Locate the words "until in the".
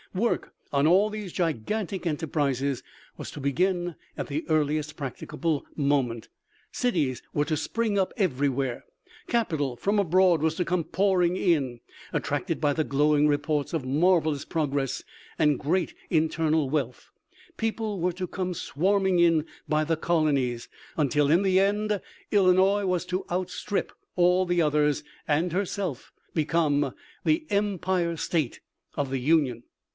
20.97-21.59